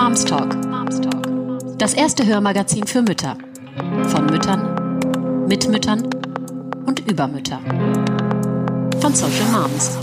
[0.00, 0.56] Moms Talk.
[1.76, 3.36] Das erste Hörmagazin für Mütter.
[4.06, 6.04] Von Müttern, mit Müttern
[6.86, 7.58] und über Mütter.
[9.00, 9.98] Von Social Moms.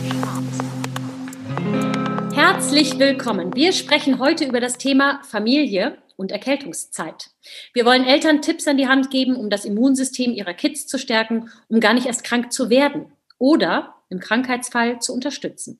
[2.35, 3.55] Herzlich willkommen.
[3.55, 7.29] Wir sprechen heute über das Thema Familie und Erkältungszeit.
[7.71, 11.49] Wir wollen Eltern Tipps an die Hand geben, um das Immunsystem ihrer Kids zu stärken,
[11.69, 15.79] um gar nicht erst krank zu werden oder im Krankheitsfall zu unterstützen.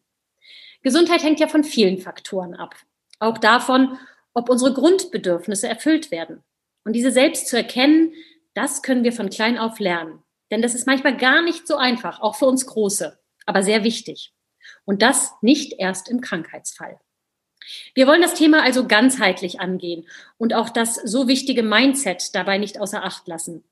[0.83, 2.75] Gesundheit hängt ja von vielen Faktoren ab.
[3.19, 3.97] Auch davon,
[4.33, 6.43] ob unsere Grundbedürfnisse erfüllt werden.
[6.83, 8.13] Und diese selbst zu erkennen,
[8.53, 10.23] das können wir von klein auf lernen.
[10.51, 14.33] Denn das ist manchmal gar nicht so einfach, auch für uns Große, aber sehr wichtig.
[14.83, 16.99] Und das nicht erst im Krankheitsfall.
[17.95, 20.07] Wir wollen das Thema also ganzheitlich angehen
[20.37, 23.63] und auch das so wichtige Mindset dabei nicht außer Acht lassen.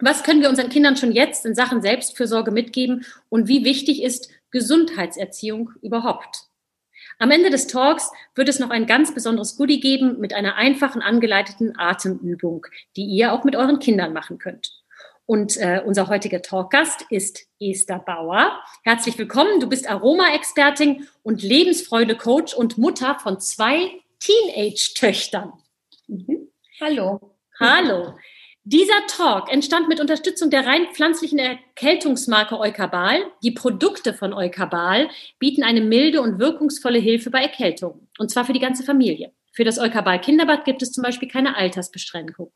[0.00, 4.30] Was können wir unseren Kindern schon jetzt in Sachen Selbstfürsorge mitgeben und wie wichtig ist
[4.50, 6.47] Gesundheitserziehung überhaupt?
[7.20, 11.02] Am Ende des Talks wird es noch ein ganz besonderes Goodie geben mit einer einfachen
[11.02, 12.64] angeleiteten Atemübung,
[12.96, 14.72] die ihr auch mit euren Kindern machen könnt.
[15.26, 18.62] Und äh, unser heutiger Talkgast ist Esther Bauer.
[18.84, 19.58] Herzlich willkommen.
[19.58, 25.52] Du bist Aroma-Expertin und Lebensfreude-Coach und Mutter von zwei Teenage-Töchtern.
[26.06, 26.48] Mhm.
[26.80, 27.34] Hallo.
[27.58, 28.14] Hallo.
[28.70, 33.22] Dieser Talk entstand mit Unterstützung der rein pflanzlichen Erkältungsmarke Eukabal.
[33.42, 38.08] Die Produkte von Eukabal bieten eine milde und wirkungsvolle Hilfe bei Erkältung.
[38.18, 39.32] Und zwar für die ganze Familie.
[39.52, 42.52] Für das Eukabal Kinderbad gibt es zum Beispiel keine Altersbeschränkung.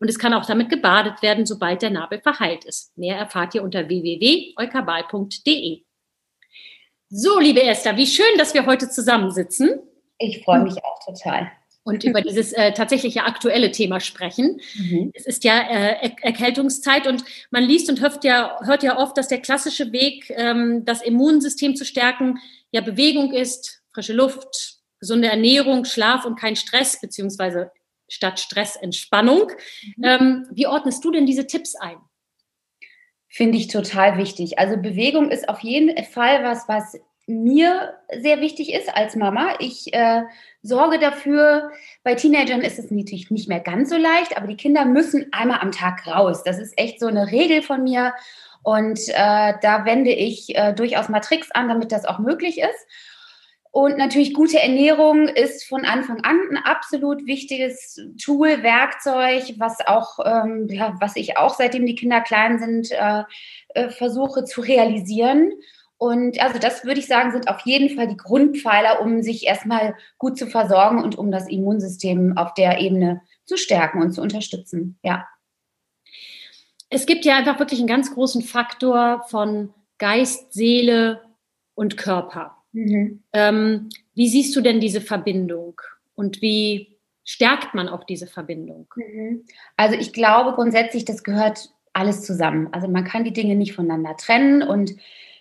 [0.00, 2.98] Und es kann auch damit gebadet werden, sobald der Nabel verheilt ist.
[2.98, 5.84] Mehr erfahrt ihr unter www.eukabal.de.
[7.08, 9.78] So, liebe Esther, wie schön, dass wir heute zusammensitzen.
[10.18, 11.52] Ich freue mich auch total
[11.84, 14.60] und über dieses äh, tatsächliche aktuelle Thema sprechen.
[14.76, 15.10] Mhm.
[15.14, 19.16] Es ist ja äh, er Erkältungszeit und man liest und hört ja, hört ja oft,
[19.16, 22.38] dass der klassische Weg, ähm, das Immunsystem zu stärken,
[22.70, 27.70] ja Bewegung ist, frische Luft, gesunde Ernährung, Schlaf und kein Stress, beziehungsweise
[28.08, 29.50] statt Stress Entspannung.
[29.96, 30.04] Mhm.
[30.04, 31.96] Ähm, wie ordnest du denn diese Tipps ein?
[33.28, 34.58] Finde ich total wichtig.
[34.58, 39.56] Also Bewegung ist auf jeden Fall was, was mir sehr wichtig ist als Mama.
[39.58, 40.22] Ich äh,
[40.62, 41.70] sorge dafür,
[42.04, 45.60] bei Teenagern ist es natürlich nicht mehr ganz so leicht, aber die Kinder müssen einmal
[45.60, 46.42] am Tag raus.
[46.44, 48.14] Das ist echt so eine Regel von mir.
[48.62, 52.86] Und äh, da wende ich äh, durchaus mal Tricks an, damit das auch möglich ist.
[53.72, 60.18] Und natürlich gute Ernährung ist von Anfang an ein absolut wichtiges Tool, Werkzeug, was auch,
[60.26, 63.22] ähm, ja, was ich auch seitdem die Kinder klein sind, äh,
[63.68, 65.52] äh, versuche zu realisieren.
[66.02, 69.94] Und also das würde ich sagen, sind auf jeden Fall die Grundpfeiler, um sich erstmal
[70.18, 74.98] gut zu versorgen und um das Immunsystem auf der Ebene zu stärken und zu unterstützen.
[75.04, 75.28] Ja.
[76.90, 81.22] Es gibt ja einfach wirklich einen ganz großen Faktor von Geist, Seele
[81.76, 82.56] und Körper.
[82.72, 83.22] Mhm.
[83.32, 85.80] Ähm, wie siehst du denn diese Verbindung
[86.16, 88.92] und wie stärkt man auch diese Verbindung?
[88.96, 89.44] Mhm.
[89.76, 92.70] Also ich glaube grundsätzlich, das gehört alles zusammen.
[92.72, 94.96] Also man kann die Dinge nicht voneinander trennen und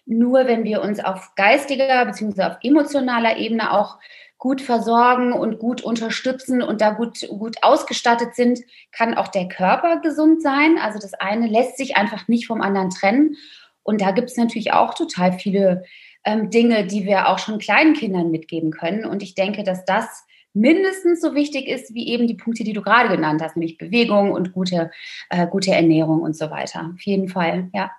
[0.06, 2.44] nur wenn wir uns auf geistiger bzw.
[2.44, 3.98] auf emotionaler Ebene auch
[4.38, 8.60] gut versorgen und gut unterstützen und da gut, gut ausgestattet sind,
[8.92, 10.78] kann auch der Körper gesund sein.
[10.82, 13.36] Also das eine lässt sich einfach nicht vom anderen trennen.
[13.84, 15.84] Und da gibt es natürlich auch total viele
[16.24, 19.06] ähm, Dinge, die wir auch schon kleinen Kindern mitgeben können.
[19.06, 22.82] Und ich denke, dass das mindestens so wichtig ist wie eben die Punkte, die du
[22.82, 24.92] gerade genannt hast, nämlich Bewegung und gute,
[25.30, 26.92] äh, gute Ernährung und so weiter.
[26.96, 27.92] Auf jeden Fall, ja.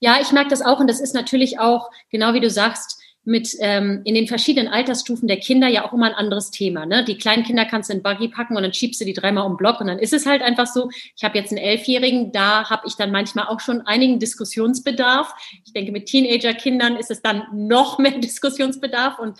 [0.00, 2.97] Ja, ich merke das auch und das ist natürlich auch, genau wie du sagst,
[3.28, 6.86] mit ähm, in den verschiedenen Altersstufen der Kinder ja auch immer ein anderes Thema.
[6.86, 7.04] Ne?
[7.04, 9.58] Die kleinen Kinder kannst du in Buggy packen und dann schiebst du die dreimal um
[9.58, 10.88] Block und dann ist es halt einfach so.
[11.14, 15.34] Ich habe jetzt einen Elfjährigen, da habe ich dann manchmal auch schon einigen Diskussionsbedarf.
[15.66, 19.38] Ich denke, mit Teenager-Kindern ist es dann noch mehr Diskussionsbedarf und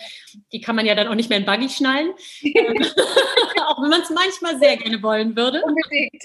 [0.53, 2.11] die kann man ja dann auch nicht mehr in Buggy schnallen.
[3.65, 5.63] auch wenn man es manchmal sehr gerne wollen würde.
[5.63, 6.23] Unbedingt.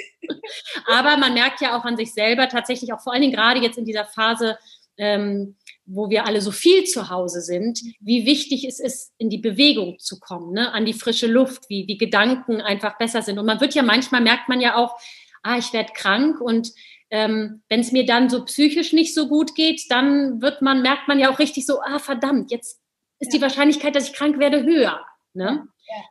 [0.86, 3.78] Aber man merkt ja auch an sich selber tatsächlich auch vor allen Dingen gerade jetzt
[3.78, 4.58] in dieser Phase,
[4.98, 5.56] ähm,
[5.87, 9.99] wo wir alle so viel zu Hause sind, wie wichtig es ist, in die Bewegung
[9.99, 10.72] zu kommen, ne?
[10.72, 13.38] an die frische Luft, wie die Gedanken einfach besser sind.
[13.38, 14.97] Und man wird ja manchmal, merkt man ja auch,
[15.43, 16.73] ah, ich werde krank und
[17.11, 21.06] ähm, wenn es mir dann so psychisch nicht so gut geht, dann wird man, merkt
[21.06, 22.81] man ja auch richtig so, ah, verdammt, jetzt
[23.20, 23.38] ist ja.
[23.38, 25.05] die Wahrscheinlichkeit, dass ich krank werde, höher.
[25.35, 25.67] Ne?
[25.87, 26.03] Ja.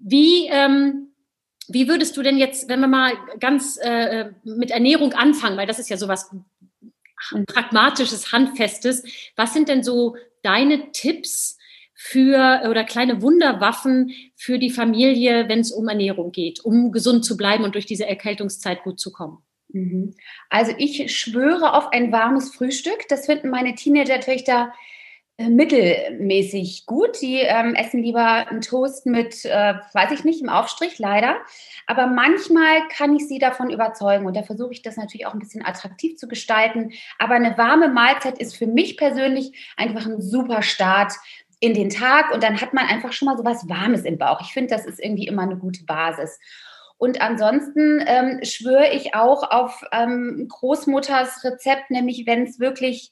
[0.00, 1.12] Wie, ähm,
[1.68, 5.78] wie würdest du denn jetzt, wenn wir mal ganz äh, mit Ernährung anfangen, weil das
[5.78, 6.30] ist ja sowas
[7.46, 9.04] pragmatisches, handfestes.
[9.36, 11.58] Was sind denn so deine Tipps
[11.94, 17.36] für oder kleine Wunderwaffen für die Familie, wenn es um Ernährung geht, um gesund zu
[17.36, 19.38] bleiben und durch diese Erkältungszeit gut zu kommen?
[19.68, 20.14] Mhm.
[20.50, 23.08] Also ich schwöre auf ein warmes Frühstück.
[23.08, 24.72] Das finden meine Teenager-Töchter
[25.38, 27.20] mittelmäßig gut.
[27.20, 31.36] Die ähm, essen lieber einen Toast mit, äh, weiß ich nicht, im Aufstrich, leider.
[31.86, 35.40] Aber manchmal kann ich sie davon überzeugen und da versuche ich das natürlich auch ein
[35.40, 36.92] bisschen attraktiv zu gestalten.
[37.18, 41.12] Aber eine warme Mahlzeit ist für mich persönlich einfach ein super Start
[41.60, 44.40] in den Tag und dann hat man einfach schon mal so was Warmes im Bauch.
[44.40, 46.38] Ich finde, das ist irgendwie immer eine gute Basis.
[46.98, 53.10] Und ansonsten ähm, schwöre ich auch auf ähm, Großmutters Rezept, nämlich wenn es wirklich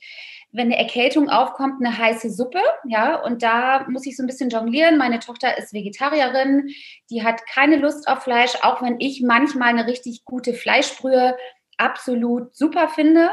[0.53, 4.51] wenn eine Erkältung aufkommt, eine heiße Suppe, ja, und da muss ich so ein bisschen
[4.51, 4.99] jonglieren.
[4.99, 6.71] Meine Tochter ist Vegetarierin,
[7.11, 11.37] die hat keine Lust auf Fleisch, auch wenn ich manchmal eine richtig gute Fleischbrühe
[11.77, 13.31] absolut super finde.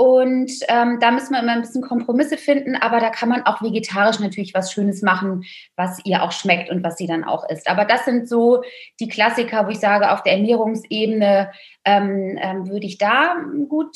[0.00, 3.60] Und ähm, da müssen wir immer ein bisschen Kompromisse finden, aber da kann man auch
[3.60, 5.44] vegetarisch natürlich was Schönes machen,
[5.76, 7.68] was ihr auch schmeckt und was sie dann auch isst.
[7.68, 8.62] Aber das sind so
[8.98, 11.50] die Klassiker, wo ich sage, auf der Ernährungsebene
[11.84, 13.94] ähm, ähm, würde ich da gut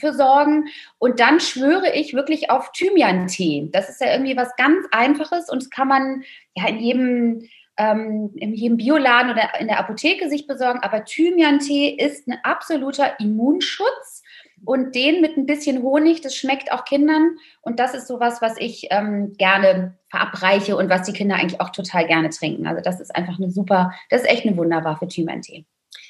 [0.00, 0.64] für sorgen.
[0.98, 3.68] Und dann schwöre ich wirklich auf Thymian-Tee.
[3.70, 6.24] Das ist ja irgendwie was ganz Einfaches und das kann man
[6.56, 10.80] ja in jedem ähm, in jedem Bioladen oder in der Apotheke sich besorgen.
[10.82, 14.24] Aber Thymian-Tee ist ein absoluter Immunschutz
[14.64, 17.36] und den mit ein bisschen Honig, das schmeckt auch Kindern.
[17.62, 21.70] Und das ist sowas, was ich ähm, gerne verabreiche und was die Kinder eigentlich auch
[21.70, 22.66] total gerne trinken.
[22.66, 25.64] Also das ist einfach eine super, das ist echt eine Wunderwaffe, Thymian-Tee.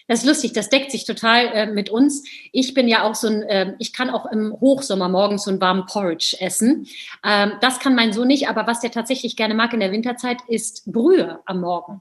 [0.08, 2.24] Das ist lustig, das deckt sich total äh, mit uns.
[2.50, 5.60] Ich bin ja auch so ein, äh, ich kann auch im Hochsommer morgens so einen
[5.60, 6.86] warmen Porridge essen.
[7.24, 10.38] Ähm, das kann mein Sohn nicht, aber was der tatsächlich gerne mag in der Winterzeit,
[10.48, 12.00] ist Brühe am Morgen.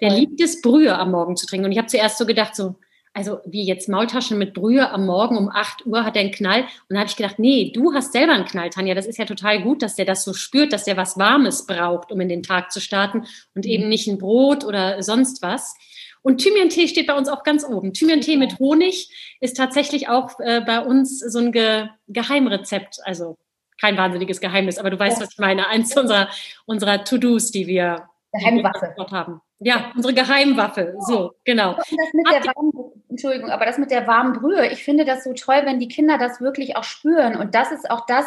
[0.00, 1.66] Der liebt es, Brühe am Morgen zu trinken.
[1.66, 2.76] Und ich habe zuerst so gedacht, so,
[3.12, 6.62] also wie jetzt Maultaschen mit Brühe am Morgen um 8 Uhr hat er einen Knall.
[6.62, 8.94] Und dann habe ich gedacht, nee, du hast selber einen Knall, Tanja.
[8.94, 12.12] Das ist ja total gut, dass der das so spürt, dass der was Warmes braucht,
[12.12, 15.74] um in den Tag zu starten und eben nicht ein Brot oder sonst was.
[16.22, 17.92] Und Thymian-Tee steht bei uns auch ganz oben.
[17.92, 19.08] Thymian-Tee mit Honig
[19.40, 22.98] ist tatsächlich auch äh, bei uns so ein Ge Geheimrezept.
[23.04, 23.38] Also
[23.80, 25.66] kein wahnsinniges Geheimnis, aber du weißt, was ich meine.
[25.68, 26.28] Eins unserer,
[26.66, 28.94] unserer To-Dos, die wir Geheimwaffe.
[29.10, 29.40] haben.
[29.58, 30.94] Ja, unsere Geheimwaffe.
[31.00, 31.76] So, genau.
[31.76, 35.88] Warmen, Entschuldigung, aber das mit der warmen Brühe, ich finde das so toll, wenn die
[35.88, 37.36] Kinder das wirklich auch spüren.
[37.36, 38.26] Und das ist auch das,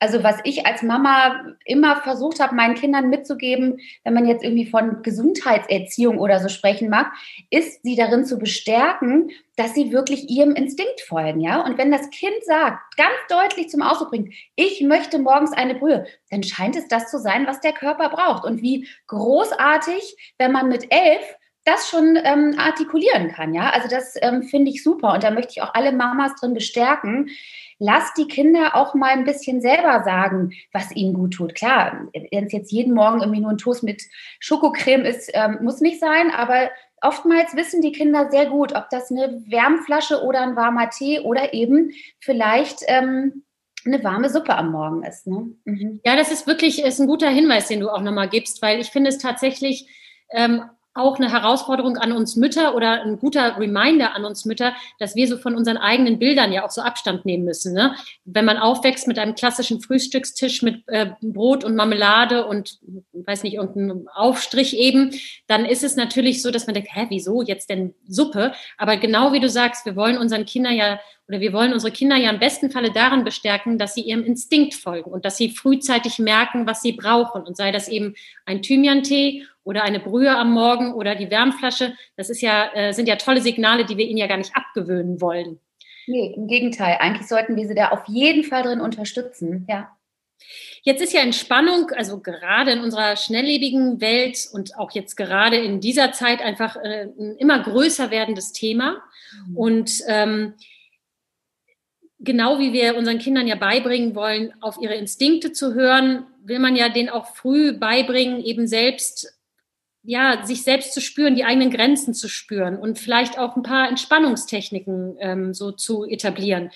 [0.00, 4.66] also was ich als Mama immer versucht habe, meinen Kindern mitzugeben, wenn man jetzt irgendwie
[4.66, 7.12] von Gesundheitserziehung oder so sprechen mag,
[7.50, 11.60] ist sie darin zu bestärken, dass sie wirklich ihrem Instinkt folgen, ja.
[11.64, 16.06] Und wenn das Kind sagt, ganz deutlich zum Ausdruck bringt, ich möchte morgens eine Brühe,
[16.30, 18.44] dann scheint es das zu sein, was der Körper braucht.
[18.44, 21.24] Und wie großartig, wenn man mit elf
[21.64, 23.70] das schon ähm, artikulieren kann, ja.
[23.70, 27.30] Also das ähm, finde ich super und da möchte ich auch alle Mamas drin bestärken
[27.78, 31.54] lass die Kinder auch mal ein bisschen selber sagen, was ihnen gut tut.
[31.54, 34.02] Klar, wenn es jetzt jeden Morgen irgendwie nur ein Toast mit
[34.40, 36.70] Schokocreme ist, ähm, muss nicht sein, aber
[37.00, 41.54] oftmals wissen die Kinder sehr gut, ob das eine Wärmflasche oder ein warmer Tee oder
[41.54, 43.44] eben vielleicht ähm,
[43.84, 45.26] eine warme Suppe am Morgen ist.
[45.26, 45.54] Ne?
[45.64, 46.00] Mhm.
[46.04, 48.90] Ja, das ist wirklich ist ein guter Hinweis, den du auch nochmal gibst, weil ich
[48.90, 49.88] finde es tatsächlich
[50.30, 50.62] ähm,
[50.98, 55.28] auch eine Herausforderung an uns Mütter oder ein guter Reminder an uns Mütter, dass wir
[55.28, 57.72] so von unseren eigenen Bildern ja auch so Abstand nehmen müssen.
[57.72, 57.94] Ne?
[58.24, 62.78] Wenn man aufwächst mit einem klassischen Frühstückstisch mit äh, Brot und Marmelade und,
[63.12, 65.12] weiß nicht, irgendeinem Aufstrich eben,
[65.46, 68.52] dann ist es natürlich so, dass man denkt, hä, wieso jetzt denn Suppe?
[68.76, 70.98] Aber genau wie du sagst, wir wollen unseren Kindern ja
[71.28, 74.74] oder wir wollen unsere Kinder ja im besten Falle darin bestärken, dass sie ihrem Instinkt
[74.74, 77.42] folgen und dass sie frühzeitig merken, was sie brauchen.
[77.42, 78.14] Und sei das eben
[78.46, 83.06] ein Thymian-Tee oder eine Brühe am Morgen oder die Wärmflasche, das ist ja, äh, sind
[83.06, 85.60] ja tolle Signale, die wir ihnen ja gar nicht abgewöhnen wollen.
[86.06, 86.96] Nee, im Gegenteil.
[87.00, 89.94] Eigentlich sollten wir sie da auf jeden Fall drin unterstützen, ja.
[90.82, 95.80] Jetzt ist ja Entspannung, also gerade in unserer schnelllebigen Welt und auch jetzt gerade in
[95.80, 99.02] dieser Zeit einfach äh, ein immer größer werdendes Thema.
[99.48, 99.56] Mhm.
[99.56, 100.54] Und ähm,
[102.20, 106.74] genau wie wir unseren Kindern ja beibringen wollen, auf ihre Instinkte zu hören, will man
[106.74, 109.37] ja denen auch früh beibringen, eben selbst
[110.08, 113.90] ja, sich selbst zu spüren, die eigenen Grenzen zu spüren und vielleicht auch ein paar
[113.90, 116.70] Entspannungstechniken ähm, so zu etablieren.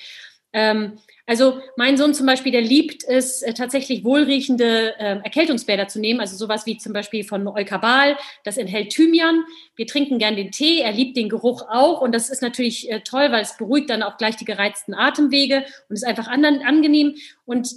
[0.52, 5.98] Ähm, also mein Sohn zum Beispiel, der liebt es äh, tatsächlich wohlriechende äh, Erkältungsbäder zu
[5.98, 9.44] nehmen, also sowas wie zum Beispiel von Eukabal, das enthält Thymian.
[9.76, 13.00] Wir trinken gern den Tee, er liebt den Geruch auch und das ist natürlich äh,
[13.00, 17.14] toll, weil es beruhigt dann auch gleich die gereizten Atemwege und ist einfach anderen, angenehm.
[17.46, 17.70] Und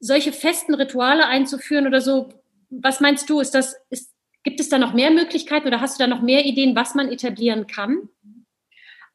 [0.00, 2.30] solche festen Rituale einzuführen oder so,
[2.70, 4.15] was meinst du, ist das, ist,
[4.46, 7.10] Gibt es da noch mehr Möglichkeiten oder hast du da noch mehr Ideen, was man
[7.10, 8.08] etablieren kann?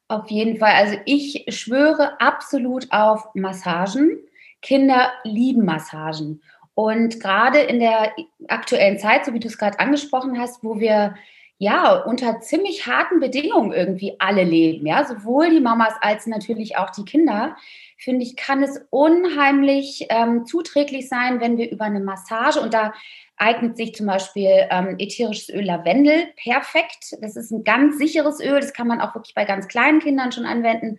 [0.06, 0.74] Auf jeden Fall.
[0.74, 4.18] Also ich schwöre absolut auf Massagen.
[4.60, 6.42] Kinder lieben Massagen.
[6.74, 8.12] Und gerade in der
[8.48, 11.14] aktuellen Zeit, so wie du es gerade angesprochen hast, wo wir
[11.56, 16.90] ja, unter ziemlich harten Bedingungen irgendwie alle leben, ja, sowohl die Mamas als natürlich auch
[16.90, 17.56] die Kinder,
[18.02, 22.92] finde ich, kann es unheimlich ähm, zuträglich sein, wenn wir über eine Massage und da
[23.36, 27.16] eignet sich zum Beispiel ähm, ätherisches Öl Lavendel perfekt.
[27.20, 30.32] Das ist ein ganz sicheres Öl, das kann man auch wirklich bei ganz kleinen Kindern
[30.32, 30.98] schon anwenden.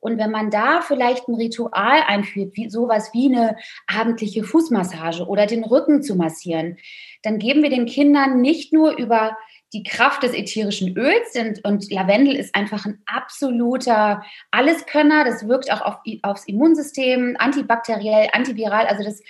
[0.00, 3.56] Und wenn man da vielleicht ein Ritual einführt, wie sowas wie eine
[3.86, 6.76] abendliche Fußmassage oder den Rücken zu massieren,
[7.22, 9.36] dann geben wir den Kindern nicht nur über
[9.74, 15.24] die Kraft des ätherischen Öls und, und Lavendel ist einfach ein absoluter Alleskönner.
[15.24, 18.86] Das wirkt auch auf, aufs Immunsystem, antibakteriell, antiviral.
[18.86, 19.20] Also das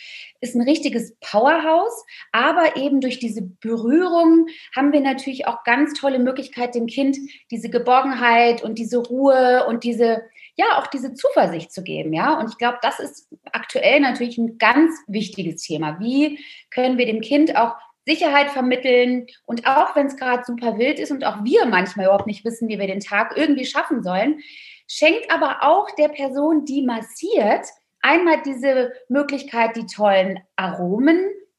[0.41, 2.05] ist ein richtiges Powerhouse.
[2.31, 4.47] Aber eben durch diese Berührung
[4.77, 7.17] haben wir natürlich auch ganz tolle Möglichkeit, dem Kind
[7.51, 10.23] diese Geborgenheit und diese Ruhe und diese
[10.57, 12.39] ja auch diese Zuversicht zu geben, ja.
[12.39, 15.99] Und ich glaube, das ist aktuell natürlich ein ganz wichtiges Thema.
[15.99, 16.39] Wie
[16.71, 17.75] können wir dem Kind auch
[18.07, 22.27] Sicherheit vermitteln und auch wenn es gerade super wild ist und auch wir manchmal überhaupt
[22.27, 24.41] nicht wissen, wie wir den Tag irgendwie schaffen sollen,
[24.89, 27.67] schenkt aber auch der Person, die massiert,
[28.03, 31.19] einmal diese Möglichkeit, die tollen Aromen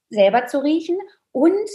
[0.09, 0.97] selber zu riechen
[1.31, 1.69] und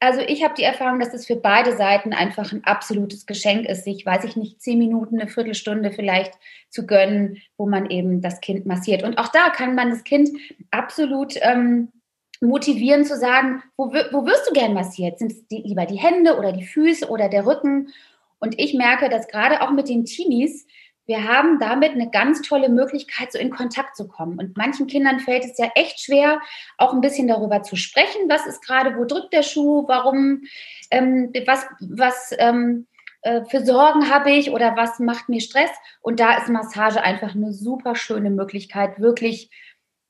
[0.00, 3.84] also ich habe die Erfahrung, dass es für beide Seiten einfach ein absolutes Geschenk ist,
[3.84, 6.34] sich, weiß ich nicht, zehn Minuten, eine Viertelstunde vielleicht
[6.68, 9.02] zu gönnen, wo man eben das Kind massiert.
[9.02, 10.30] Und auch da kann man das Kind
[10.70, 11.92] absolut ähm,
[12.40, 15.18] motivieren zu sagen, wo, wo wirst du gern massiert?
[15.18, 17.92] Sind es die, lieber die Hände oder die Füße oder der Rücken?
[18.38, 20.66] Und ich merke, dass gerade auch mit den Teenies,
[21.06, 24.38] wir haben damit eine ganz tolle Möglichkeit, so in Kontakt zu kommen.
[24.38, 26.40] Und manchen Kindern fällt es ja echt schwer,
[26.78, 28.28] auch ein bisschen darüber zu sprechen.
[28.28, 29.84] Was ist gerade, wo drückt der Schuh?
[29.86, 30.42] Warum,
[30.90, 32.86] ähm, was, was ähm,
[33.22, 35.70] äh, für Sorgen habe ich oder was macht mir Stress?
[36.00, 39.50] Und da ist Massage einfach eine super schöne Möglichkeit, wirklich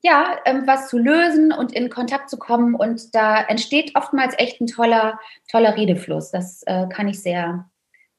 [0.01, 2.75] ja, ähm, was zu lösen und in Kontakt zu kommen.
[2.75, 5.19] Und da entsteht oftmals echt ein toller,
[5.51, 6.31] toller Redefluss.
[6.31, 7.69] Das äh, kann ich sehr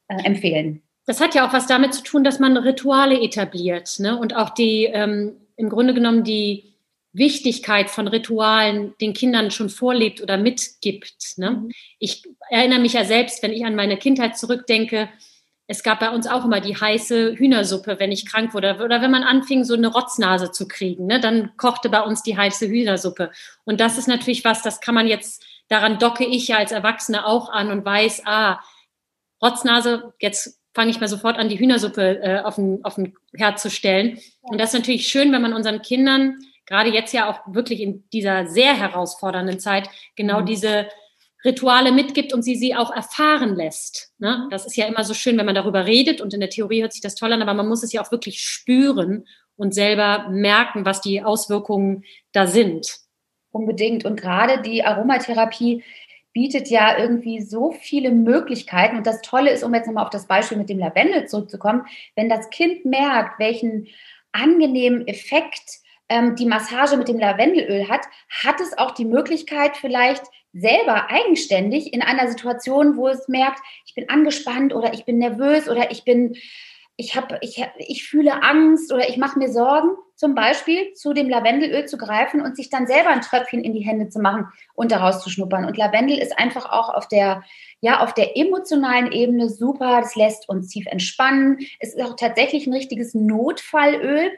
[0.08, 0.82] äh, empfehlen.
[1.06, 4.18] Das hat ja auch was damit zu tun, dass man Rituale etabliert ne?
[4.18, 6.74] und auch die, ähm, im Grunde genommen die
[7.12, 11.38] Wichtigkeit von Ritualen den Kindern schon vorlebt oder mitgibt.
[11.38, 11.52] Ne?
[11.52, 11.72] Mhm.
[11.98, 15.08] Ich erinnere mich ja selbst, wenn ich an meine Kindheit zurückdenke,
[15.70, 18.78] es gab bei uns auch immer die heiße Hühnersuppe, wenn ich krank wurde.
[18.82, 22.38] Oder wenn man anfing, so eine Rotznase zu kriegen, ne, dann kochte bei uns die
[22.38, 23.30] heiße Hühnersuppe.
[23.64, 27.26] Und das ist natürlich was, das kann man jetzt, daran docke ich ja als Erwachsene
[27.26, 28.60] auch an und weiß, ah,
[29.42, 33.60] Rotznase, jetzt fange ich mal sofort an, die Hühnersuppe äh, auf, den, auf den Herd
[33.60, 34.18] zu stellen.
[34.40, 38.08] Und das ist natürlich schön, wenn man unseren Kindern, gerade jetzt ja auch wirklich in
[38.10, 40.46] dieser sehr herausfordernden Zeit, genau mhm.
[40.46, 40.88] diese
[41.44, 44.12] Rituale mitgibt und sie sie auch erfahren lässt.
[44.18, 44.48] Ne?
[44.50, 46.92] Das ist ja immer so schön, wenn man darüber redet und in der Theorie hört
[46.92, 49.26] sich das toll an, aber man muss es ja auch wirklich spüren
[49.56, 52.98] und selber merken, was die Auswirkungen da sind.
[53.50, 54.04] Unbedingt.
[54.04, 55.82] Und gerade die Aromatherapie
[56.32, 58.96] bietet ja irgendwie so viele Möglichkeiten.
[58.96, 62.28] Und das Tolle ist, um jetzt nochmal auf das Beispiel mit dem Lavendel zurückzukommen, wenn
[62.28, 63.88] das Kind merkt, welchen
[64.32, 70.22] angenehmen Effekt ähm, die Massage mit dem Lavendelöl hat, hat es auch die Möglichkeit, vielleicht
[70.52, 75.68] selber eigenständig in einer Situation, wo es merkt, ich bin angespannt oder ich bin nervös
[75.68, 76.36] oder ich bin,
[76.96, 81.28] ich habe, ich, ich fühle Angst oder ich mache mir Sorgen, zum Beispiel zu dem
[81.28, 84.90] Lavendelöl zu greifen und sich dann selber ein Tröpfchen in die Hände zu machen und
[84.90, 85.64] daraus zu schnuppern.
[85.64, 87.44] Und Lavendel ist einfach auch auf der,
[87.80, 90.00] ja, auf der emotionalen Ebene super.
[90.00, 91.58] Das lässt uns tief entspannen.
[91.78, 94.32] Es ist auch tatsächlich ein richtiges Notfallöl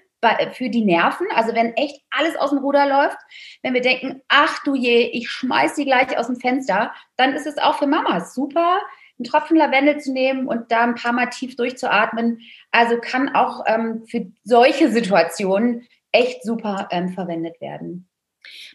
[0.53, 1.27] für die Nerven.
[1.35, 3.19] Also wenn echt alles aus dem Ruder läuft,
[3.63, 7.47] wenn wir denken, ach du je, ich schmeiß sie gleich aus dem Fenster, dann ist
[7.47, 8.81] es auch für Mamas super,
[9.19, 12.41] einen Tropfen Lavendel zu nehmen und da ein paar Mal tief durchzuatmen.
[12.71, 18.10] Also kann auch ähm, für solche Situationen echt super ähm, verwendet werden.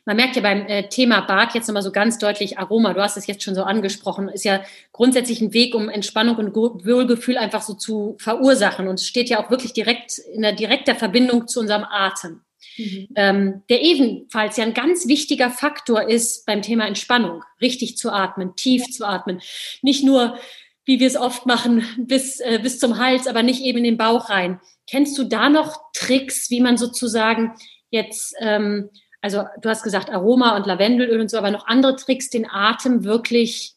[0.05, 2.93] Man merkt ja beim äh, Thema Bad jetzt nochmal so ganz deutlich Aroma.
[2.93, 4.29] Du hast es jetzt schon so angesprochen.
[4.29, 8.87] Ist ja grundsätzlich ein Weg, um Entspannung und Wohlgefühl einfach so zu verursachen.
[8.87, 12.41] Und es steht ja auch wirklich direkt in der direkter Verbindung zu unserem Atem.
[12.77, 13.07] Mhm.
[13.15, 18.55] Ähm, der ebenfalls ja ein ganz wichtiger Faktor ist beim Thema Entspannung, richtig zu atmen,
[18.55, 19.41] tief zu atmen.
[19.81, 20.37] Nicht nur,
[20.83, 23.97] wie wir es oft machen, bis, äh, bis zum Hals, aber nicht eben in den
[23.97, 24.59] Bauch rein.
[24.89, 27.53] Kennst du da noch Tricks, wie man sozusagen
[27.89, 28.89] jetzt ähm,
[29.25, 33.03] also du hast gesagt Aroma und Lavendelöl und so, aber noch andere Tricks, den Atem
[33.03, 33.73] wirklich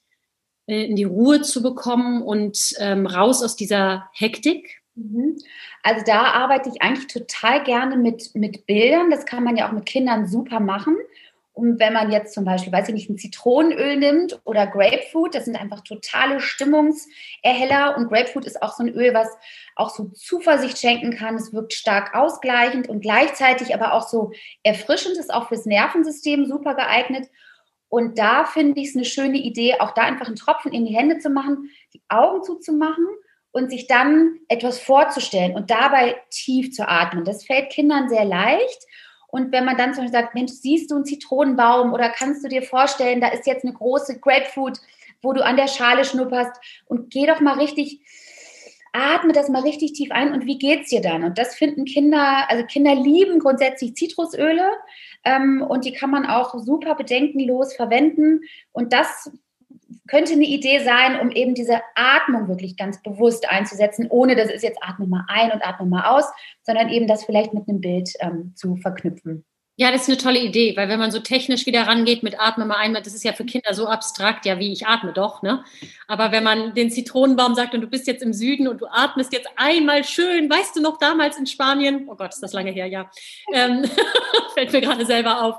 [0.66, 4.82] äh, in die Ruhe zu bekommen und ähm, raus aus dieser Hektik?
[4.94, 5.38] Mhm.
[5.82, 9.10] Also da arbeite ich eigentlich total gerne mit, mit Bildern.
[9.10, 10.98] Das kann man ja auch mit Kindern super machen.
[11.58, 15.46] Und wenn man jetzt zum Beispiel, weiß ich nicht, ein Zitronenöl nimmt oder Grapefruit, das
[15.46, 17.96] sind einfach totale Stimmungserheller.
[17.96, 19.26] Und Grapefruit ist auch so ein Öl, was
[19.74, 21.34] auch so Zuversicht schenken kann.
[21.34, 24.30] Es wirkt stark ausgleichend und gleichzeitig aber auch so
[24.62, 27.28] erfrischend, ist auch fürs Nervensystem super geeignet.
[27.88, 30.94] Und da finde ich es eine schöne Idee, auch da einfach einen Tropfen in die
[30.94, 33.08] Hände zu machen, die Augen zuzumachen
[33.50, 37.24] und sich dann etwas vorzustellen und dabei tief zu atmen.
[37.24, 38.86] Das fällt Kindern sehr leicht.
[39.30, 42.48] Und wenn man dann zum Beispiel sagt, Mensch, siehst du einen Zitronenbaum oder kannst du
[42.48, 44.80] dir vorstellen, da ist jetzt eine große Grapefruit,
[45.20, 46.52] wo du an der Schale schnupperst
[46.86, 48.00] und geh doch mal richtig,
[48.92, 51.24] atme das mal richtig tief ein und wie geht's dir dann?
[51.24, 54.70] Und das finden Kinder, also Kinder lieben grundsätzlich Zitrusöle
[55.24, 58.40] ähm, und die kann man auch super bedenkenlos verwenden.
[58.72, 59.30] Und das
[60.06, 64.62] könnte eine Idee sein, um eben diese Atmung wirklich ganz bewusst einzusetzen, ohne dass es
[64.62, 66.26] jetzt atme mal ein und atme mal aus,
[66.62, 69.44] sondern eben das vielleicht mit einem Bild ähm, zu verknüpfen.
[69.80, 72.64] Ja, das ist eine tolle Idee, weil wenn man so technisch wieder rangeht mit Atme
[72.66, 75.62] mal einmal, das ist ja für Kinder so abstrakt, ja, wie ich atme doch, ne?
[76.08, 79.32] Aber wenn man den Zitronenbaum sagt und du bist jetzt im Süden und du atmest
[79.32, 82.86] jetzt einmal schön, weißt du noch damals in Spanien, oh Gott, ist das lange her,
[82.86, 83.08] ja,
[83.54, 83.84] ähm,
[84.54, 85.58] fällt mir gerade selber auf,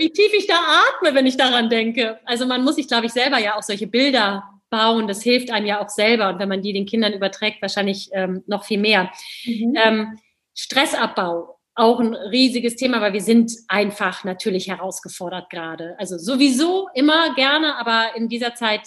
[0.00, 2.18] wie tief ich da atme, wenn ich daran denke.
[2.24, 5.66] Also man muss sich, glaube ich, selber ja auch solche Bilder bauen, das hilft einem
[5.66, 9.12] ja auch selber und wenn man die den Kindern überträgt, wahrscheinlich ähm, noch viel mehr.
[9.44, 9.74] Mhm.
[9.76, 10.18] Ähm,
[10.52, 15.96] Stressabbau auch ein riesiges Thema, weil wir sind einfach natürlich herausgefordert gerade.
[15.98, 18.86] Also sowieso immer gerne, aber in dieser Zeit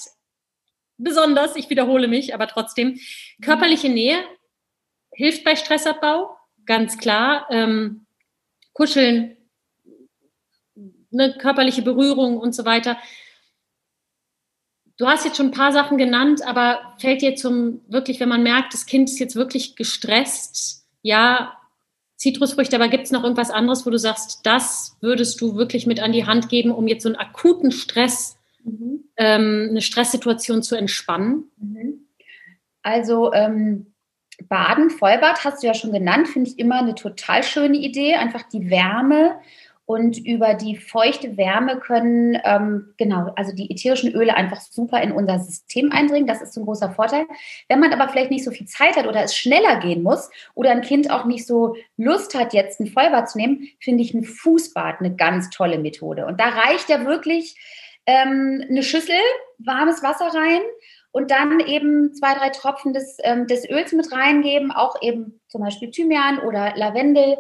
[0.98, 3.00] besonders, ich wiederhole mich, aber trotzdem.
[3.42, 4.24] Körperliche Nähe
[5.12, 7.48] hilft bei Stressabbau, ganz klar.
[7.50, 8.06] Ähm,
[8.74, 9.38] kuscheln,
[11.12, 12.98] eine körperliche Berührung und so weiter.
[14.98, 18.44] Du hast jetzt schon ein paar Sachen genannt, aber fällt dir zum wirklich, wenn man
[18.44, 21.58] merkt, das Kind ist jetzt wirklich gestresst, ja,
[22.25, 26.01] Zitrusfrüchte, aber gibt es noch irgendwas anderes, wo du sagst, das würdest du wirklich mit
[26.01, 29.03] an die Hand geben, um jetzt so einen akuten Stress, mhm.
[29.15, 31.51] ähm, eine Stresssituation zu entspannen?
[31.58, 32.08] Mhm.
[32.82, 33.94] Also ähm,
[34.50, 38.15] Baden, Vollbad hast du ja schon genannt, finde ich immer eine total schöne Idee.
[38.15, 39.36] Einfach die Wärme
[39.88, 45.12] und über die feuchte Wärme können, ähm, genau, also die ätherischen Öle einfach super in
[45.12, 46.27] unser System eindringen.
[46.27, 47.25] Das ist ein großer Vorteil.
[47.70, 50.72] Wenn man aber vielleicht nicht so viel Zeit hat oder es schneller gehen muss oder
[50.72, 54.24] ein Kind auch nicht so Lust hat, jetzt ein Vollbad zu nehmen, finde ich ein
[54.24, 56.25] Fußbad eine ganz tolle Methode.
[56.25, 57.56] Und da reicht ja wirklich
[58.08, 59.15] ähm, eine Schüssel,
[59.60, 60.62] warmes Wasser rein
[61.12, 65.62] und dann eben zwei, drei Tropfen des, ähm, des Öls mit reingeben, auch eben zum
[65.62, 67.38] Beispiel Thymian oder Lavendel.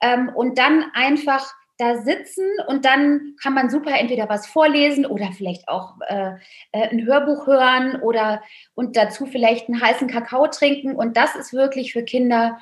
[0.00, 5.32] Ähm, und dann einfach da sitzen und dann kann man super entweder was vorlesen oder
[5.32, 6.32] vielleicht auch äh,
[6.72, 8.42] äh, ein Hörbuch hören oder
[8.74, 10.94] und dazu vielleicht einen heißen Kakao trinken.
[10.94, 12.58] Und das ist wirklich für Kinder,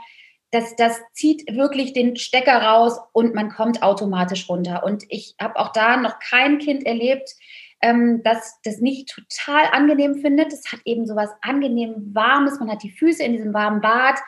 [0.50, 4.84] das, das zieht wirklich den Stecker raus und man kommt automatisch runter.
[4.84, 7.34] Und ich habe auch da noch kein Kind erlebt,
[7.80, 10.52] ähm, das das nicht total angenehm findet.
[10.52, 12.58] Es hat eben so was angenehm Warmes.
[12.58, 14.18] Man hat die Füße in diesem warmen Bad.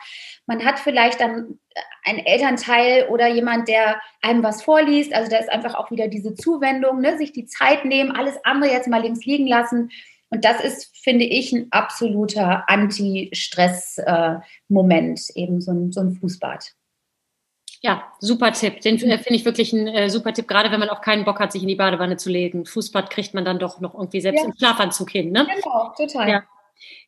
[0.45, 1.59] Man hat vielleicht dann
[2.03, 5.13] ein Elternteil oder jemand, der einem was vorliest.
[5.13, 7.17] Also da ist einfach auch wieder diese Zuwendung, ne?
[7.17, 9.89] sich die Zeit nehmen, alles andere jetzt mal links liegen lassen.
[10.29, 16.71] Und das ist, finde ich, ein absoluter Anti-Stress-Moment, äh, eben so ein, so ein Fußbad.
[17.83, 18.81] Ja, super Tipp.
[18.81, 21.39] Den äh, finde ich wirklich ein äh, super Tipp, gerade wenn man auch keinen Bock
[21.39, 22.65] hat, sich in die Badewanne zu legen.
[22.65, 24.45] Fußbad kriegt man dann doch noch irgendwie selbst ja.
[24.45, 25.31] im Schlafanzug hin.
[25.31, 25.47] Ne?
[25.47, 26.29] Genau, total.
[26.29, 26.43] Ja.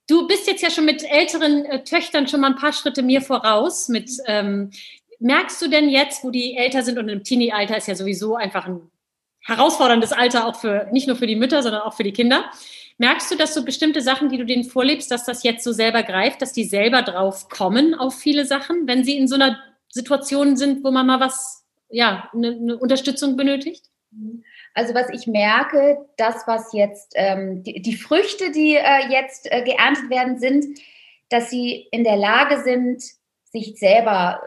[0.07, 3.21] Du bist jetzt ja schon mit älteren äh, Töchtern schon mal ein paar Schritte mir
[3.21, 3.87] voraus.
[3.87, 4.71] Mit, ähm,
[5.19, 8.65] merkst du denn jetzt, wo die älter sind und im Teenie-Alter ist ja sowieso einfach
[8.65, 8.81] ein
[9.45, 12.45] herausforderndes Alter, auch für nicht nur für die Mütter, sondern auch für die Kinder.
[12.97, 16.03] Merkst du, dass so bestimmte Sachen, die du denen vorlebst, dass das jetzt so selber
[16.03, 19.59] greift, dass die selber drauf kommen auf viele Sachen, wenn sie in so einer
[19.93, 23.85] Situationen sind, wo man mal was, ja, eine, eine Unterstützung benötigt?
[24.73, 29.61] Also was ich merke, das, was jetzt, ähm, die, die, Früchte, die äh, jetzt äh,
[29.63, 30.79] geerntet werden, sind,
[31.29, 33.03] dass sie in der Lage sind,
[33.51, 34.41] sich selber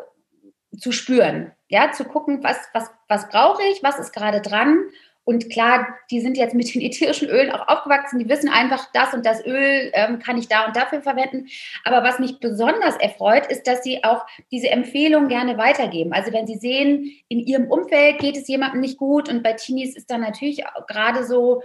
[0.76, 4.78] zu spüren, ja, zu gucken, was, was, was brauche ich, was ist gerade dran
[5.26, 9.12] und klar, die sind jetzt mit den ätherischen Ölen auch aufgewachsen, die wissen einfach, das
[9.12, 11.48] und das Öl ähm, kann ich da und dafür verwenden.
[11.84, 16.12] Aber was mich besonders erfreut, ist, dass sie auch diese Empfehlung gerne weitergeben.
[16.12, 19.96] Also wenn sie sehen, in ihrem Umfeld geht es jemandem nicht gut und bei Teenies
[19.96, 21.60] ist dann natürlich gerade so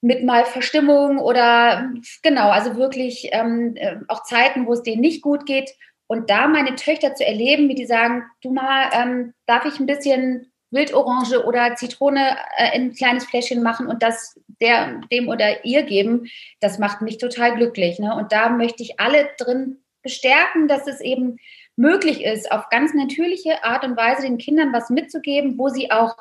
[0.00, 1.92] mit mal Verstimmung oder
[2.24, 5.70] genau, also wirklich ähm, äh, auch Zeiten, wo es denen nicht gut geht.
[6.08, 9.86] Und da meine Töchter zu erleben, wie die sagen, du mal, ähm, darf ich ein
[9.86, 15.64] bisschen Wildorange oder Zitrone äh, in ein kleines Fläschchen machen und das der, dem oder
[15.64, 16.28] ihr geben,
[16.60, 17.98] das macht mich total glücklich.
[17.98, 18.14] Ne?
[18.14, 21.38] Und da möchte ich alle drin bestärken, dass es eben
[21.76, 26.16] möglich ist, auf ganz natürliche Art und Weise den Kindern was mitzugeben, wo sie auch,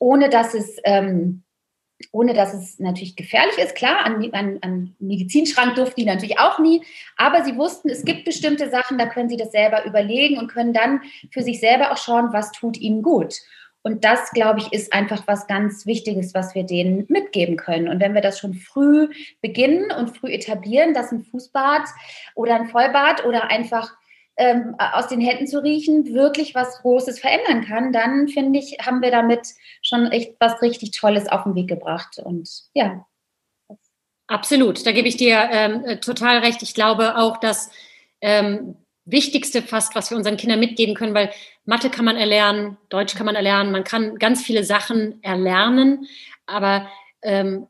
[0.00, 1.44] ohne dass es, ähm,
[2.12, 6.58] ohne dass es natürlich gefährlich ist, klar, an, an, an Medizinschrank durften die natürlich auch
[6.58, 6.82] nie,
[7.16, 10.72] aber sie wussten, es gibt bestimmte Sachen, da können sie das selber überlegen und können
[10.72, 13.34] dann für sich selber auch schauen, was tut ihnen gut.
[13.82, 17.88] Und das, glaube ich, ist einfach was ganz Wichtiges, was wir denen mitgeben können.
[17.88, 19.08] Und wenn wir das schon früh
[19.40, 21.82] beginnen und früh etablieren, dass ein Fußbad
[22.34, 23.92] oder ein Vollbad oder einfach
[24.36, 29.02] ähm, aus den Händen zu riechen, wirklich was Großes verändern kann, dann finde ich, haben
[29.02, 29.48] wir damit
[29.82, 32.18] schon echt was richtig Tolles auf den Weg gebracht.
[32.18, 33.04] Und ja.
[34.28, 36.62] Absolut, da gebe ich dir ähm, äh, total recht.
[36.62, 37.70] Ich glaube auch, dass
[38.20, 38.76] ähm,
[39.10, 41.30] Wichtigste fast, was wir unseren Kindern mitgeben können, weil
[41.64, 46.06] Mathe kann man erlernen, Deutsch kann man erlernen, man kann ganz viele Sachen erlernen,
[46.46, 46.88] aber
[47.22, 47.66] ähm,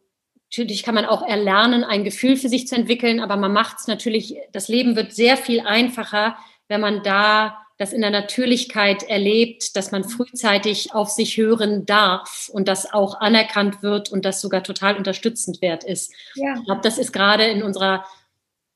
[0.51, 3.87] natürlich kann man auch erlernen, ein Gefühl für sich zu entwickeln, aber man macht es
[3.87, 6.37] natürlich, das Leben wird sehr viel einfacher,
[6.69, 12.51] wenn man da das in der Natürlichkeit erlebt, dass man frühzeitig auf sich hören darf
[12.53, 16.13] und das auch anerkannt wird und das sogar total unterstützend wert ist.
[16.35, 16.57] Ja.
[16.59, 18.05] Ich glaube, das ist gerade in unserer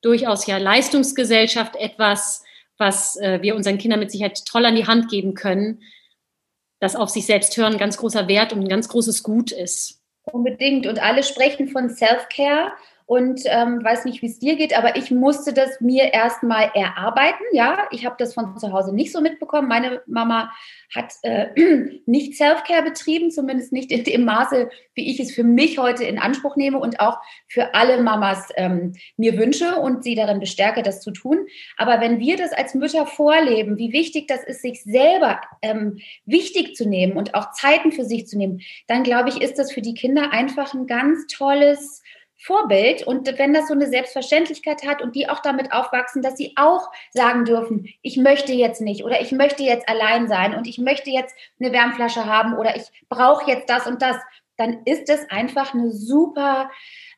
[0.03, 2.45] durchaus ja Leistungsgesellschaft etwas,
[2.83, 5.83] was äh, wir unseren Kindern mit Sicherheit toll an die Hand geben können,
[6.81, 10.03] dass auf sich selbst hören ein ganz großer Wert und ein ganz großes Gut ist.
[10.25, 10.87] Unbedingt.
[10.87, 12.73] Und alle sprechen von Self-Care
[13.07, 17.45] und ähm, weiß nicht, wie es dir geht, aber ich musste das mir erstmal erarbeiten.
[17.53, 19.69] Ja, ich habe das von zu Hause nicht so mitbekommen.
[19.69, 20.53] Meine Mama
[20.95, 21.49] hat äh,
[22.07, 26.19] nicht Self-Care betrieben, zumindest nicht in dem Maße, wie ich es für mich heute in
[26.19, 31.01] Anspruch nehme und auch für alle Mamas ähm, mir wünsche und sie darin bestärke, das
[31.01, 31.47] zu tun.
[31.77, 36.77] Aber wenn wir das als Mütter vorleben, wie wichtig das ist, sich selber ähm, wichtig
[36.77, 39.83] zu nehmen und auch Zeiten für sich zu nehmen, dann glaube ich, ist das für
[39.83, 42.03] die Kinder einfach ein ganz tolles
[42.45, 46.55] Vorbild und wenn das so eine Selbstverständlichkeit hat und die auch damit aufwachsen, dass sie
[46.57, 50.79] auch sagen dürfen, ich möchte jetzt nicht oder ich möchte jetzt allein sein und ich
[50.79, 54.17] möchte jetzt eine Wärmflasche haben oder ich brauche jetzt das und das,
[54.57, 56.71] dann ist es einfach eine super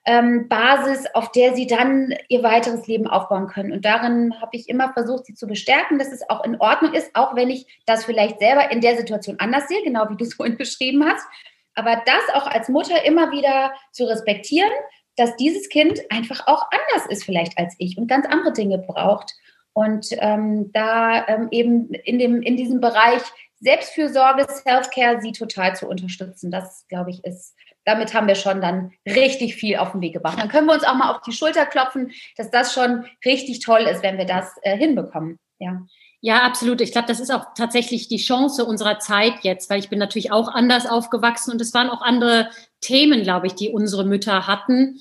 [0.04, 3.72] ähm, Basis, auf der sie dann ihr weiteres Leben aufbauen können.
[3.72, 7.10] Und darin habe ich immer versucht, sie zu bestärken, dass es auch in Ordnung ist,
[7.14, 10.34] auch wenn ich das vielleicht selber in der Situation anders sehe, genau wie du es
[10.36, 11.26] vorhin beschrieben hast.
[11.74, 14.70] Aber das auch als Mutter immer wieder zu respektieren,
[15.16, 19.34] dass dieses Kind einfach auch anders ist vielleicht als ich und ganz andere Dinge braucht.
[19.72, 23.22] Und ähm, da ähm, eben in, dem, in diesem Bereich
[23.60, 28.92] Selbstfürsorge, Self-Care sie total zu unterstützen, das glaube ich ist, damit haben wir schon dann
[29.06, 30.38] richtig viel auf den Weg gebracht.
[30.38, 33.82] Dann können wir uns auch mal auf die Schulter klopfen, dass das schon richtig toll
[33.82, 35.38] ist, wenn wir das äh, hinbekommen.
[35.58, 35.82] Ja.
[36.26, 36.80] Ja, absolut.
[36.80, 40.32] Ich glaube, das ist auch tatsächlich die Chance unserer Zeit jetzt, weil ich bin natürlich
[40.32, 42.48] auch anders aufgewachsen und es waren auch andere
[42.80, 44.98] Themen, glaube ich, die unsere Mütter hatten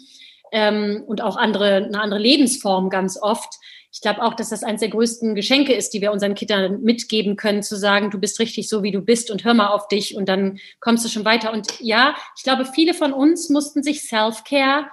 [0.52, 3.54] ähm, und auch andere, eine andere Lebensform ganz oft.
[3.94, 7.38] Ich glaube auch, dass das eines der größten Geschenke ist, die wir unseren Kindern mitgeben
[7.38, 10.18] können, zu sagen, du bist richtig so, wie du bist und hör mal auf dich
[10.18, 11.54] und dann kommst du schon weiter.
[11.54, 14.88] Und ja, ich glaube, viele von uns mussten sich Self-Care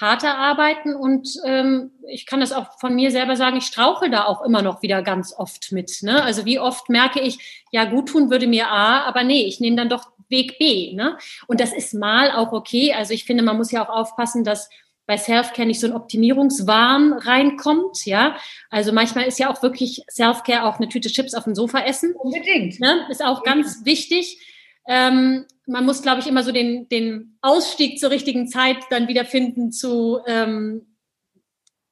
[0.00, 4.24] harter arbeiten und ähm, ich kann das auch von mir selber sagen, ich strauche da
[4.24, 6.02] auch immer noch wieder ganz oft mit.
[6.02, 6.22] Ne?
[6.22, 9.76] Also wie oft merke ich, ja, gut tun würde mir A, aber nee, ich nehme
[9.76, 10.92] dann doch Weg B.
[10.94, 11.16] Ne?
[11.46, 12.92] Und das ist mal auch okay.
[12.92, 14.68] Also ich finde, man muss ja auch aufpassen, dass
[15.06, 18.36] bei Self-Care nicht so ein Optimierungswahn reinkommt, ja.
[18.68, 22.14] Also manchmal ist ja auch wirklich Self-Care auch eine Tüte Chips auf dem Sofa essen.
[22.14, 22.78] Unbedingt.
[22.78, 23.06] Ne?
[23.08, 24.38] Ist auch ganz wichtig.
[24.86, 29.24] Ähm, man muss, glaube ich, immer so den, den Ausstieg zur richtigen Zeit dann wieder
[29.24, 30.88] finden zu ähm,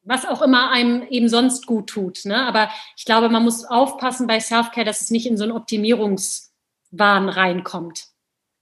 [0.07, 2.25] was auch immer einem eben sonst gut tut.
[2.25, 2.37] Ne?
[2.37, 7.29] Aber ich glaube, man muss aufpassen bei Self-Care, dass es nicht in so einen Optimierungswahn
[7.29, 8.07] reinkommt.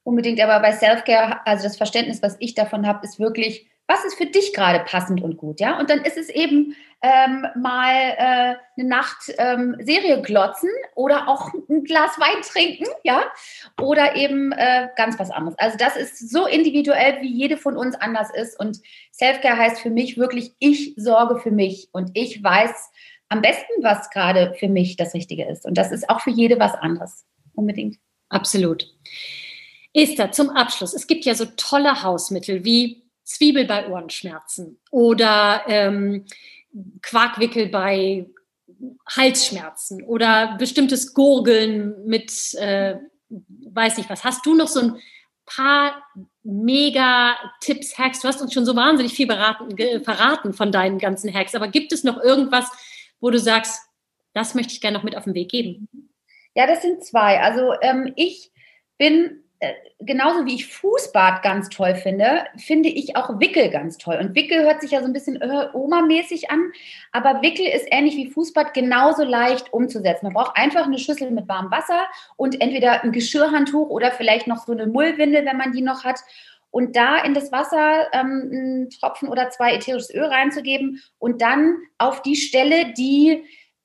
[0.04, 4.16] Unbedingt, aber bei Self-Care, also das Verständnis, was ich davon habe, ist wirklich was ist
[4.16, 5.78] für dich gerade passend und gut, ja?
[5.78, 11.52] Und dann ist es eben ähm, mal äh, eine Nacht ähm, Serie glotzen oder auch
[11.68, 13.24] ein Glas Wein trinken, ja?
[13.80, 15.58] Oder eben äh, ganz was anderes.
[15.58, 18.58] Also das ist so individuell, wie jede von uns anders ist.
[18.58, 18.80] Und
[19.12, 22.90] Selfcare heißt für mich wirklich, ich sorge für mich und ich weiß
[23.28, 25.66] am besten, was gerade für mich das Richtige ist.
[25.66, 27.26] Und das ist auch für jede was anderes.
[27.54, 27.98] Unbedingt.
[28.30, 28.86] Absolut.
[29.92, 30.94] Esther, zum Abschluss.
[30.94, 36.26] Es gibt ja so tolle Hausmittel wie Zwiebel bei Ohrenschmerzen oder ähm,
[37.02, 38.26] Quarkwickel bei
[39.08, 42.96] Halsschmerzen oder bestimmtes Gurgeln mit, äh,
[43.28, 44.24] weiß nicht was.
[44.24, 44.96] Hast du noch so ein
[45.46, 46.02] paar
[46.42, 48.20] mega Tipps, Hacks?
[48.20, 51.92] Du hast uns schon so wahnsinnig viel beraten, verraten von deinen ganzen Hacks, aber gibt
[51.92, 52.70] es noch irgendwas,
[53.20, 53.80] wo du sagst,
[54.34, 55.88] das möchte ich gerne noch mit auf den Weg geben?
[56.54, 57.40] Ja, das sind zwei.
[57.40, 58.52] Also ähm, ich
[58.98, 59.43] bin
[60.00, 64.18] genauso wie ich Fußbad ganz toll finde, finde ich auch Wickel ganz toll.
[64.20, 66.72] Und Wickel hört sich ja so ein bisschen äh, Oma-mäßig an,
[67.12, 70.26] aber Wickel ist ähnlich wie Fußbad genauso leicht umzusetzen.
[70.26, 74.64] Man braucht einfach eine Schüssel mit warmem Wasser und entweder ein Geschirrhandtuch oder vielleicht noch
[74.64, 76.20] so eine Mullwindel, wenn man die noch hat.
[76.70, 81.76] Und da in das Wasser ähm, einen Tropfen oder zwei ätherisches Öl reinzugeben und dann
[81.98, 83.44] auf die Stelle, die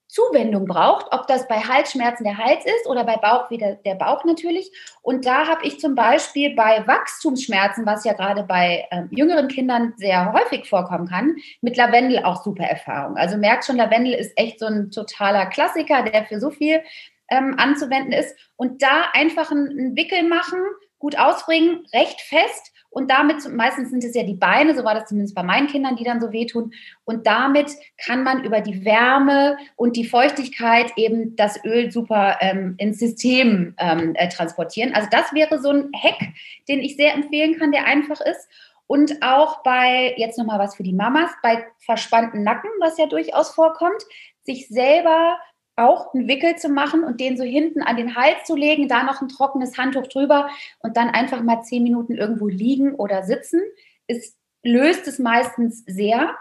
[0.09, 4.25] Zuwendung braucht, ob das bei Halsschmerzen der Hals ist oder bei Bauch wieder der Bauch
[4.25, 4.71] natürlich.
[5.03, 9.93] Und da habe ich zum Beispiel bei Wachstumsschmerzen, was ja gerade bei äh, jüngeren Kindern
[9.97, 13.17] sehr häufig vorkommen kann, mit Lavendel auch super Erfahrung.
[13.17, 16.81] Also merkt schon, Lavendel ist echt so ein totaler Klassiker, der für so viel
[17.29, 18.35] ähm, anzuwenden ist.
[18.55, 20.59] Und da einfach einen Wickel machen,
[20.97, 25.09] gut ausbringen, recht fest und damit, meistens sind es ja die Beine, so war das
[25.09, 26.73] zumindest bei meinen Kindern, die dann so wehtun.
[27.05, 27.71] Und damit
[28.03, 33.75] kann man über die Wärme und die Feuchtigkeit eben das Öl super ähm, ins System
[33.77, 34.93] ähm, äh, transportieren.
[34.95, 36.19] Also das wäre so ein Hack,
[36.67, 38.49] den ich sehr empfehlen kann, der einfach ist.
[38.87, 43.51] Und auch bei, jetzt nochmal was für die Mamas, bei verspannten Nacken, was ja durchaus
[43.51, 44.03] vorkommt,
[44.45, 45.37] sich selber
[45.79, 49.03] auch einen Wickel zu machen und den so hinten an den Hals zu legen, da
[49.03, 53.61] noch ein trockenes Handtuch drüber und dann einfach mal zehn Minuten irgendwo liegen oder sitzen,
[54.07, 56.35] ist, löst es meistens sehr.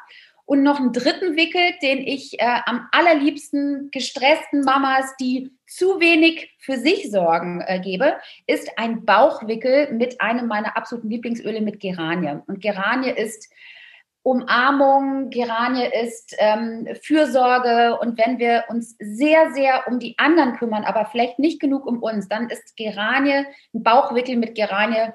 [0.45, 6.55] Und noch einen dritten Wickel, den ich äh, am allerliebsten gestressten Mamas, die zu wenig
[6.59, 8.15] für sich sorgen, äh, gebe,
[8.47, 12.39] ist ein Bauchwickel mit einem meiner absoluten Lieblingsöle mit Geranie.
[12.47, 13.51] Und Geranie ist
[14.29, 20.85] Umarmung, Geranie ist ähm, Fürsorge und wenn wir uns sehr, sehr um die anderen kümmern,
[20.85, 25.13] aber vielleicht nicht genug um uns, dann ist Geranie, ein Bauchwickel mit Geranie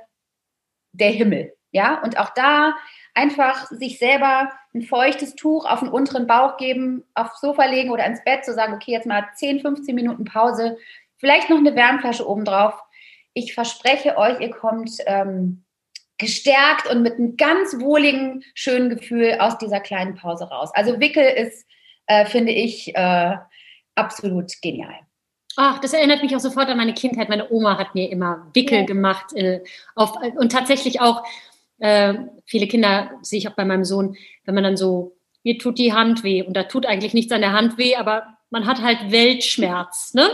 [0.94, 1.54] der Himmel.
[1.72, 2.74] Ja, und auch da
[3.14, 8.08] einfach sich selber ein feuchtes Tuch auf den unteren Bauch geben, aufs Sofa legen oder
[8.08, 10.78] ins Bett, zu sagen, okay, jetzt mal 10, 15 Minuten Pause,
[11.18, 12.82] vielleicht noch eine Wärmflasche obendrauf.
[13.36, 15.63] Ich verspreche euch, ihr kommt ähm,
[16.24, 20.72] gestärkt und mit einem ganz wohligen, schönen Gefühl aus dieser kleinen Pause raus.
[20.74, 21.66] Also Wickel ist,
[22.08, 23.36] äh, finde ich, äh,
[23.96, 24.96] absolut genial.
[25.56, 27.30] Ach, das erinnert mich auch sofort an meine Kindheit.
[27.30, 28.86] Meine Oma hat mir immer Wickel ja.
[28.86, 29.62] gemacht äh,
[29.96, 31.24] auf, und tatsächlich auch
[31.80, 35.78] äh, viele Kinder sehe ich auch bei meinem Sohn, wenn man dann so mir tut
[35.78, 38.82] die Hand weh und da tut eigentlich nichts an der Hand weh, aber man hat
[38.82, 40.30] halt Weltschmerz, ne?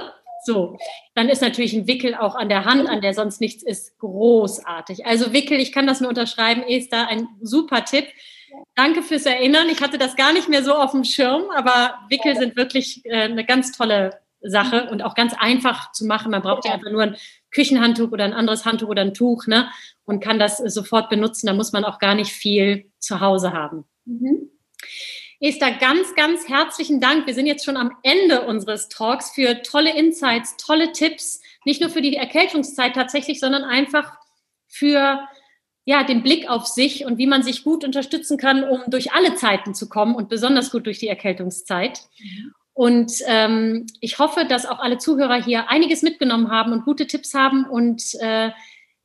[0.45, 0.77] So,
[1.15, 5.05] dann ist natürlich ein Wickel auch an der Hand, an der sonst nichts ist, großartig.
[5.05, 8.05] Also Wickel, ich kann das nur unterschreiben, ist da ein super Tipp.
[8.75, 9.69] Danke fürs Erinnern.
[9.69, 13.23] Ich hatte das gar nicht mehr so auf dem Schirm, aber Wickel sind wirklich äh,
[13.23, 16.31] eine ganz tolle Sache und auch ganz einfach zu machen.
[16.31, 17.17] Man braucht ja einfach nur ein
[17.51, 19.69] Küchenhandtuch oder ein anderes Handtuch oder ein Tuch ne?
[20.05, 21.47] und kann das sofort benutzen.
[21.47, 23.85] Da muss man auch gar nicht viel zu Hause haben.
[24.05, 24.49] Mhm.
[25.41, 27.25] Esther, ganz, ganz herzlichen Dank.
[27.25, 31.89] Wir sind jetzt schon am Ende unseres Talks für tolle Insights, tolle Tipps, nicht nur
[31.89, 34.17] für die Erkältungszeit tatsächlich, sondern einfach
[34.67, 35.21] für
[35.85, 39.35] ja, den Blick auf sich und wie man sich gut unterstützen kann, um durch alle
[39.35, 42.01] Zeiten zu kommen und besonders gut durch die Erkältungszeit.
[42.73, 47.33] Und ähm, ich hoffe, dass auch alle Zuhörer hier einiges mitgenommen haben und gute Tipps
[47.33, 47.65] haben.
[47.65, 48.51] Und äh,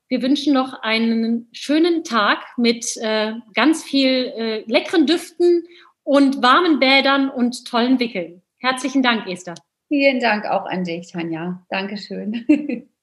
[0.09, 5.65] wir wünschen noch einen schönen Tag mit äh, ganz viel äh, leckeren Düften
[6.05, 8.43] und warmen Bädern und tollen Wickeln.
[8.59, 9.55] Herzlichen Dank, Esther.
[9.89, 11.67] Vielen Dank auch an dich, Tanja.
[11.69, 12.89] Dankeschön.